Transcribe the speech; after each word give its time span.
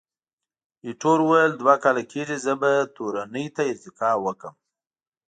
ایټور 0.85 1.19
وویل، 1.23 1.51
دوه 1.61 1.75
کاله 1.83 2.03
کېږي، 2.11 2.37
زه 2.45 2.53
به 2.61 2.71
تورنۍ 2.95 3.45
ته 3.55 3.61
ارتقا 3.71 4.09
وکړم. 4.25 4.55